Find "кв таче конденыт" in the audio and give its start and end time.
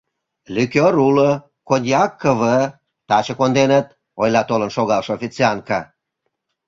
2.21-3.87